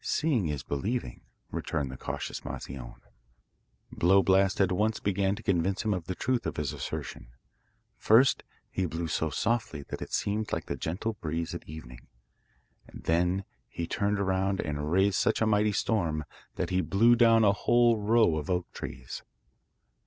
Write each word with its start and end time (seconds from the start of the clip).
'Seeing 0.03 0.47
is 0.47 0.63
believing,' 0.63 1.21
returned 1.51 1.91
the 1.91 1.95
cautious 1.95 2.39
Moscione. 2.43 2.95
Blow 3.91 4.23
Blast 4.23 4.59
at 4.59 4.71
once 4.71 4.99
began 4.99 5.35
to 5.35 5.43
convince 5.43 5.85
him 5.85 5.93
of 5.93 6.05
the 6.05 6.15
truth 6.15 6.47
of 6.47 6.57
his 6.57 6.73
assertion. 6.73 7.27
First 7.97 8.41
he 8.71 8.87
blew 8.87 9.07
so 9.07 9.29
softly 9.29 9.83
that 9.89 10.01
it 10.01 10.11
seemed 10.11 10.51
like 10.51 10.65
the 10.65 10.75
gentle 10.75 11.13
breeze 11.21 11.53
at 11.53 11.69
evening, 11.69 12.07
and 12.87 13.03
then 13.03 13.45
he 13.69 13.85
turned 13.85 14.17
round 14.17 14.59
and 14.59 14.91
raised 14.91 15.19
such 15.19 15.39
a 15.39 15.45
mighty 15.45 15.71
storm, 15.71 16.25
that 16.55 16.71
he 16.71 16.81
blew 16.81 17.15
down 17.15 17.45
a 17.45 17.51
whole 17.53 17.99
row 17.99 18.37
of 18.37 18.49
oak 18.49 18.71
trees. 18.73 19.21